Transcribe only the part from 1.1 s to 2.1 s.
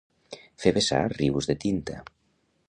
rius de tinta.